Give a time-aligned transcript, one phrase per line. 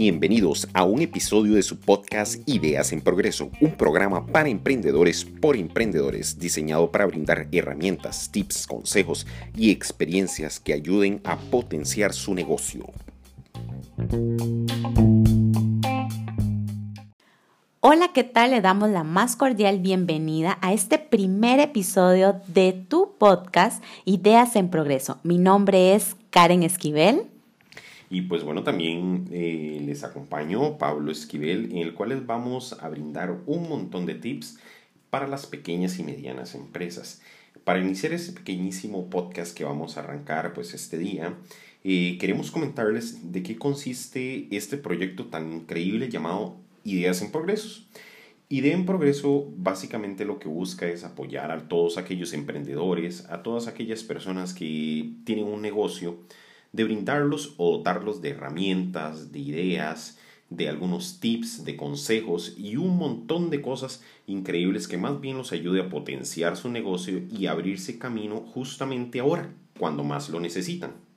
[0.00, 5.56] Bienvenidos a un episodio de su podcast Ideas en Progreso, un programa para emprendedores por
[5.56, 12.86] emprendedores diseñado para brindar herramientas, tips, consejos y experiencias que ayuden a potenciar su negocio.
[17.82, 18.50] Hola, ¿qué tal?
[18.50, 24.68] Le damos la más cordial bienvenida a este primer episodio de tu podcast Ideas en
[24.68, 25.18] Progreso.
[25.22, 27.22] Mi nombre es Karen Esquivel.
[28.10, 32.86] Y pues bueno, también eh, les acompaño Pablo Esquivel, en el cual les vamos a
[32.90, 34.58] brindar un montón de tips
[35.08, 37.22] para las pequeñas y medianas empresas.
[37.64, 41.34] Para iniciar este pequeñísimo podcast que vamos a arrancar pues este día,
[41.82, 47.86] eh, queremos comentarles de qué consiste este proyecto tan increíble llamado Ideas en Progresos.
[48.48, 53.68] Idea en Progreso básicamente lo que busca es apoyar a todos aquellos emprendedores, a todas
[53.68, 56.18] aquellas personas que tienen un negocio,
[56.72, 62.96] de brindarlos o dotarlos de herramientas, de ideas, de algunos tips, de consejos y un
[62.96, 67.98] montón de cosas increíbles que más bien los ayude a potenciar su negocio y abrirse
[67.98, 71.09] camino justamente ahora, cuando más lo necesitan.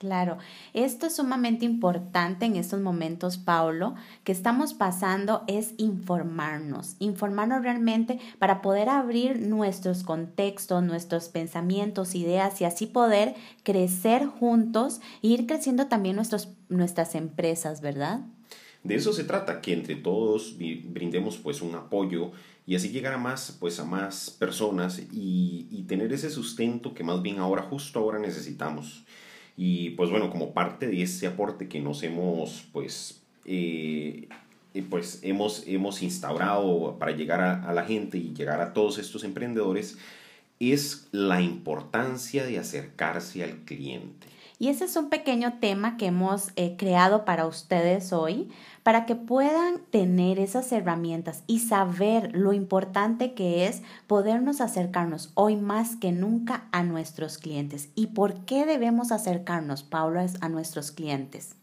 [0.00, 0.38] Claro,
[0.72, 8.18] esto es sumamente importante en estos momentos, Paulo, que estamos pasando es informarnos, informarnos realmente
[8.38, 15.46] para poder abrir nuestros contextos, nuestros pensamientos, ideas y así poder crecer juntos e ir
[15.46, 18.20] creciendo también nuestros, nuestras empresas, ¿verdad?
[18.82, 22.32] De eso se trata, que entre todos brindemos pues un apoyo
[22.64, 27.04] y así llegar a más, pues a más personas y, y tener ese sustento que
[27.04, 29.04] más bien ahora, justo ahora necesitamos.
[29.62, 34.26] Y pues bueno, como parte de ese aporte que nos hemos pues, eh,
[34.72, 38.96] eh, pues hemos, hemos instaurado para llegar a, a la gente y llegar a todos
[38.96, 39.98] estos emprendedores,
[40.60, 44.28] es la importancia de acercarse al cliente.
[44.60, 48.50] Y ese es un pequeño tema que hemos eh, creado para ustedes hoy,
[48.82, 55.56] para que puedan tener esas herramientas y saber lo importante que es podernos acercarnos hoy
[55.56, 57.88] más que nunca a nuestros clientes.
[57.94, 61.56] ¿Y por qué debemos acercarnos, Paula, a nuestros clientes?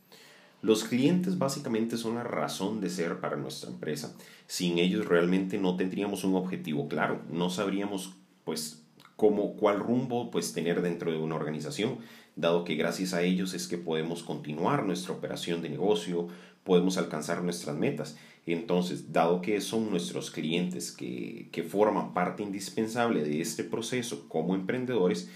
[0.64, 4.16] Los clientes básicamente son la razón de ser para nuestra empresa.
[4.48, 8.87] Sin ellos realmente no tendríamos un objetivo claro, no sabríamos pues
[9.18, 11.98] cómo, cuál rumbo pues tener dentro de una organización
[12.38, 16.28] dado que gracias a ellos es que podemos continuar nuestra operación de negocio,
[16.64, 18.16] podemos alcanzar nuestras metas.
[18.46, 24.56] Entonces, dado que son nuestros clientes que, que forman parte indispensable de este proceso como
[24.56, 25.30] emprendedores,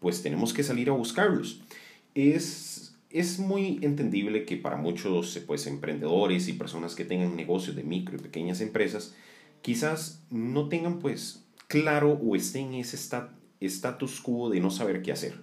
[0.00, 1.60] pues tenemos que salir a buscarlos.
[2.14, 7.84] Es, es muy entendible que para muchos pues, emprendedores y personas que tengan negocios de
[7.84, 9.14] micro y pequeñas empresas,
[9.60, 12.96] quizás no tengan pues claro o estén en ese
[13.60, 15.34] status quo de no saber qué hacer.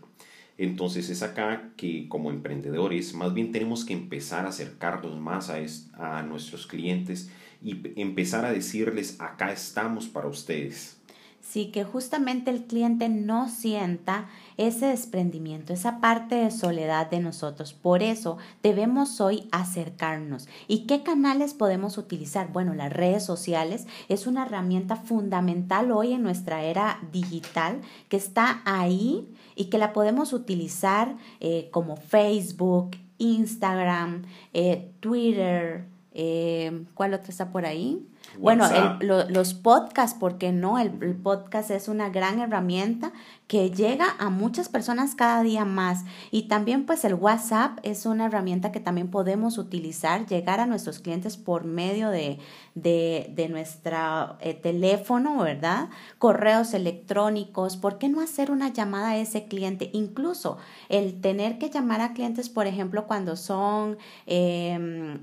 [0.58, 5.58] Entonces es acá que como emprendedores más bien tenemos que empezar a acercarnos más a,
[5.94, 7.32] a nuestros clientes
[7.62, 10.98] y empezar a decirles acá estamos para ustedes.
[11.44, 17.74] Sí, que justamente el cliente no sienta ese desprendimiento, esa parte de soledad de nosotros.
[17.74, 20.48] Por eso debemos hoy acercarnos.
[20.70, 22.54] ¿Y qué canales podemos utilizar?
[22.54, 28.62] Bueno, las redes sociales es una herramienta fundamental hoy en nuestra era digital que está
[28.64, 37.30] ahí y que la podemos utilizar eh, como Facebook, Instagram, eh, Twitter, eh, ¿cuál otra
[37.30, 38.08] está por ahí?
[38.40, 38.68] Bueno,
[39.02, 40.80] los podcasts, porque no?
[40.80, 43.12] El, el, podcast es una gran herramienta
[43.48, 46.06] que llega a muchas personas cada día más.
[46.32, 51.00] Y también pues el WhatsApp es una herramienta que también podemos utilizar, llegar a nuestros
[51.00, 52.40] clientes por medio de,
[52.76, 55.90] de, de nuestro eh, teléfono, ¿verdad?
[56.18, 57.78] Correos electrónicos.
[57.78, 59.90] ¿Por qué no hacer una llamada a ese cliente?
[59.94, 60.58] Incluso
[60.90, 63.98] el tener que llamar a clientes, por ejemplo, cuando son...
[64.26, 65.20] Eh,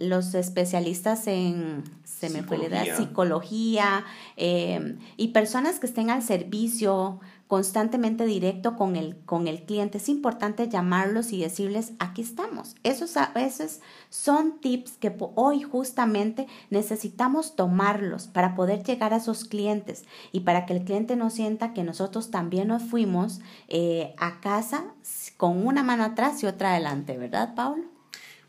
[0.00, 4.04] los especialistas en se me psicología, psicología
[4.36, 9.98] eh, y personas que estén al servicio constantemente directo con el, con el cliente.
[9.98, 12.76] Es importante llamarlos y decirles, aquí estamos.
[12.84, 13.80] Esos, esos
[14.10, 20.66] son tips que hoy justamente necesitamos tomarlos para poder llegar a esos clientes y para
[20.66, 24.84] que el cliente no sienta que nosotros también nos fuimos eh, a casa
[25.38, 27.84] con una mano atrás y otra adelante, ¿verdad, Pablo?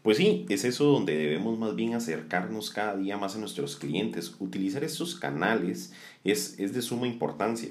[0.04, 4.34] Pues sí, es eso donde debemos más bien acercarnos cada día más a nuestros clientes.
[4.40, 7.70] Utilizar estos canales es, es de suma importancia.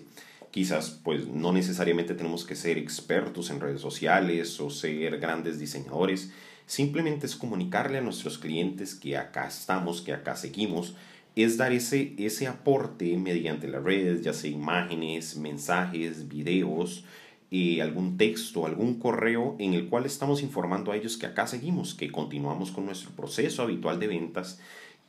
[0.50, 6.33] Quizás pues no necesariamente tenemos que ser expertos en redes sociales o ser grandes diseñadores.
[6.67, 10.95] Simplemente es comunicarle a nuestros clientes que acá estamos, que acá seguimos.
[11.37, 17.05] Es dar ese, ese aporte mediante las redes, ya sea imágenes, mensajes, videos,
[17.81, 22.12] algún texto, algún correo en el cual estamos informando a ellos que acá seguimos, que
[22.12, 24.61] continuamos con nuestro proceso habitual de ventas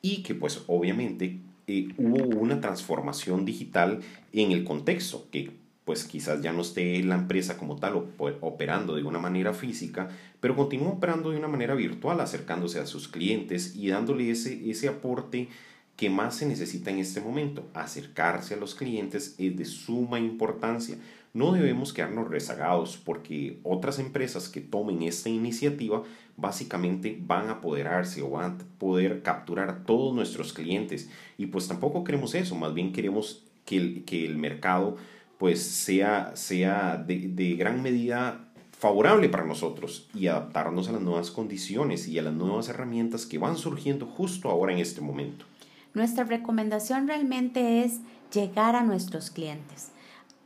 [0.01, 3.99] y que pues obviamente eh, hubo una transformación digital
[4.33, 5.51] en el contexto, que
[5.85, 8.07] pues quizás ya no esté la empresa como tal
[8.41, 13.07] operando de una manera física, pero continúa operando de una manera virtual, acercándose a sus
[13.07, 15.47] clientes y dándole ese, ese aporte
[15.95, 17.67] que más se necesita en este momento.
[17.75, 20.97] Acercarse a los clientes es de suma importancia
[21.33, 26.03] no debemos quedarnos rezagados porque otras empresas que tomen esta iniciativa
[26.37, 31.67] básicamente van a apoderarse o van a poder capturar a todos nuestros clientes y pues
[31.67, 34.97] tampoco queremos eso, más bien queremos que el, que el mercado
[35.37, 41.31] pues sea, sea de, de gran medida favorable para nosotros y adaptarnos a las nuevas
[41.31, 45.45] condiciones y a las nuevas herramientas que van surgiendo justo ahora en este momento.
[45.93, 47.99] Nuestra recomendación realmente es
[48.31, 49.91] llegar a nuestros clientes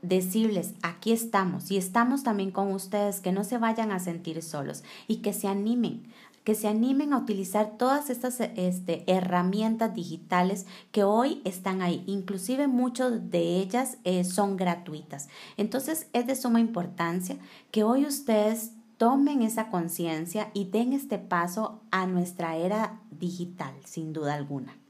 [0.04, 4.84] decirles, aquí estamos y estamos también con ustedes, que no se vayan a sentir solos
[5.08, 6.04] y que se animen,
[6.44, 12.04] que se animen a utilizar todas estas este, herramientas digitales que hoy están ahí.
[12.06, 15.30] Inclusive muchas de ellas eh, son gratuitas.
[15.58, 17.38] Entonces es de suma importancia
[17.72, 24.12] que hoy ustedes tomen esa conciencia y den este paso a nuestra era digital, sin
[24.12, 24.83] duda alguna.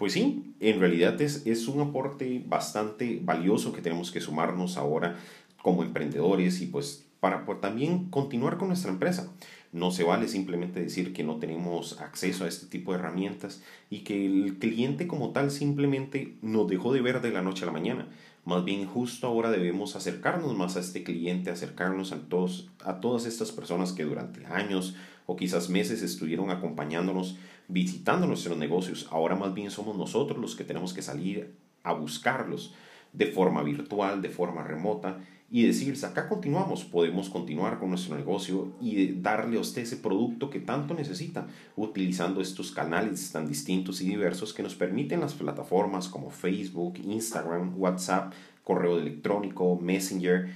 [0.00, 5.18] Pues sí, en realidad es, es un aporte bastante valioso que tenemos que sumarnos ahora
[5.60, 9.30] como emprendedores y pues para también continuar con nuestra empresa.
[9.72, 13.98] No se vale simplemente decir que no tenemos acceso a este tipo de herramientas y
[13.98, 17.72] que el cliente como tal simplemente nos dejó de ver de la noche a la
[17.72, 18.08] mañana.
[18.46, 23.26] Más bien justo ahora debemos acercarnos más a este cliente, acercarnos a, todos, a todas
[23.26, 27.36] estas personas que durante años o quizás meses estuvieron acompañándonos
[27.72, 29.08] visitando nuestros negocios.
[29.10, 32.74] Ahora más bien somos nosotros los que tenemos que salir a buscarlos
[33.12, 35.18] de forma virtual, de forma remota
[35.52, 40.48] y decirles, acá continuamos, podemos continuar con nuestro negocio y darle a usted ese producto
[40.48, 46.08] que tanto necesita, utilizando estos canales tan distintos y diversos que nos permiten las plataformas
[46.08, 48.32] como Facebook, Instagram, WhatsApp,
[48.62, 50.48] correo electrónico, Messenger,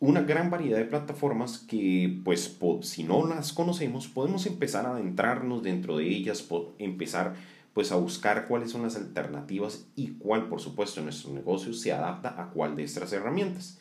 [0.00, 5.62] una gran variedad de plataformas que, pues, si no las conocemos, podemos empezar a adentrarnos
[5.62, 6.46] dentro de ellas,
[6.78, 7.34] empezar
[7.74, 11.92] pues a buscar cuáles son las alternativas y cuál, por supuesto, en nuestro negocio se
[11.92, 13.78] adapta a cuál de estas herramientas.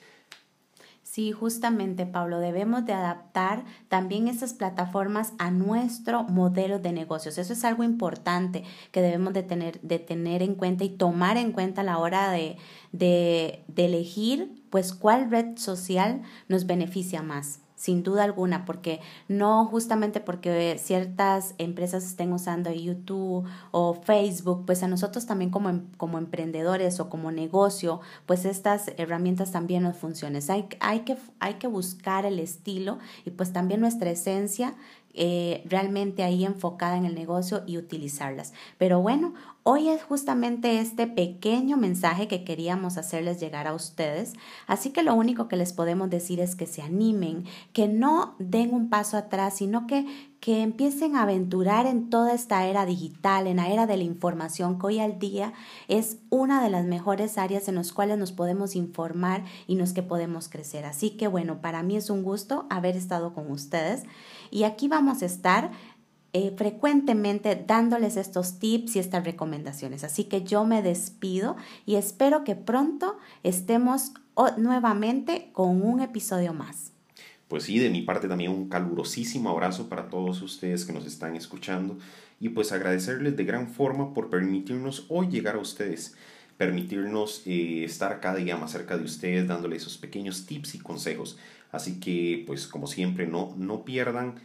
[1.17, 7.39] Sí, justamente, Pablo, debemos de adaptar también estas plataformas a nuestro modelo de negocios.
[7.39, 11.53] Eso es algo importante que debemos de tener, de tener en cuenta y tomar en
[11.53, 12.57] cuenta a la hora de,
[12.91, 19.65] de, de elegir, pues, cuál red social nos beneficia más sin duda alguna, porque no
[19.65, 25.87] justamente porque ciertas empresas estén usando YouTube o Facebook, pues a nosotros también como, em,
[25.95, 30.41] como emprendedores o como negocio, pues estas herramientas también nos funcionan.
[30.49, 34.75] Hay, hay, que, hay que buscar el estilo y pues también nuestra esencia
[35.13, 38.53] eh, realmente ahí enfocada en el negocio y utilizarlas.
[38.77, 39.33] Pero bueno,
[39.63, 44.33] hoy es justamente este pequeño mensaje que queríamos hacerles llegar a ustedes.
[44.67, 48.73] Así que lo único que les podemos decir es que se animen, que no den
[48.73, 50.05] un paso atrás, sino que
[50.39, 54.79] que empiecen a aventurar en toda esta era digital, en la era de la información,
[54.79, 55.53] que hoy al día
[55.87, 60.03] es una de las mejores áreas en las cuales nos podemos informar y las que
[60.03, 60.85] podemos crecer.
[60.85, 64.03] Así que bueno, para mí es un gusto haber estado con ustedes
[64.51, 65.71] y aquí vamos a estar
[66.33, 70.03] eh, frecuentemente dándoles estos tips y estas recomendaciones.
[70.03, 74.11] Así que yo me despido y espero que pronto estemos
[74.57, 76.91] nuevamente con un episodio más.
[77.47, 81.35] Pues sí, de mi parte también un calurosísimo abrazo para todos ustedes que nos están
[81.35, 81.97] escuchando
[82.39, 86.15] y pues agradecerles de gran forma por permitirnos hoy llegar a ustedes,
[86.57, 91.37] permitirnos eh, estar cada día más cerca de ustedes dándoles esos pequeños tips y consejos.
[91.71, 94.35] Así que pues como siempre no, no pierdan,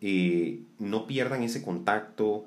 [0.00, 2.44] eh, no pierdan ese contacto,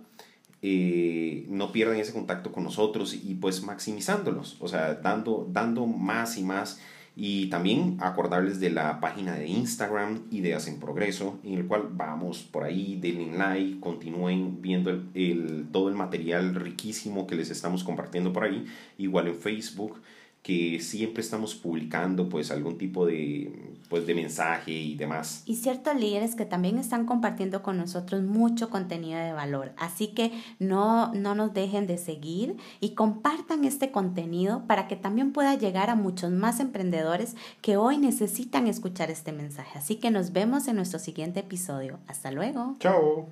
[0.62, 6.38] eh, no pierdan ese contacto con nosotros y pues maximizándolos, o sea, dando, dando más
[6.38, 6.80] y más
[7.16, 12.44] y también acordarles de la página de Instagram Ideas en Progreso, en el cual vamos
[12.44, 18.34] por ahí, denle like, continúen viendo el, todo el material riquísimo que les estamos compartiendo
[18.34, 18.66] por ahí.
[18.98, 20.02] Igual en Facebook
[20.46, 25.42] que siempre estamos publicando pues algún tipo de, pues, de mensaje y demás.
[25.48, 29.74] Y ciertos líderes que también están compartiendo con nosotros mucho contenido de valor.
[29.76, 35.34] Así que no, no nos dejen de seguir y compartan este contenido para que también
[35.34, 39.80] pueda llegar a muchos más emprendedores que hoy necesitan escuchar este mensaje.
[39.80, 41.98] Así que nos vemos en nuestro siguiente episodio.
[42.06, 42.76] Hasta luego.
[42.80, 43.26] Chao.